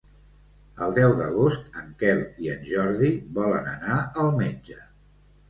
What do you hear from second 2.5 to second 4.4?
en Jordi volen anar al